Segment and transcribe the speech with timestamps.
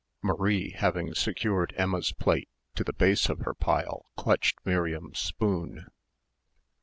[0.23, 5.85] Marie, having secured Emma's plate to the base of her pile clutched Miriam's spoon.